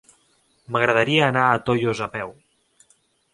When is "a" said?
1.49-1.59, 2.07-2.09